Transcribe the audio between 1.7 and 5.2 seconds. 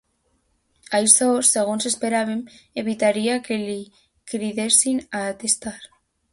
esperaven, evitaria que li cridessin